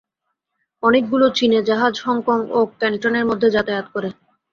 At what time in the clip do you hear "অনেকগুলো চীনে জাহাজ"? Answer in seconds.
0.83-1.95